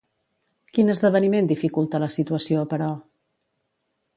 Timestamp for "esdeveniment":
0.93-1.49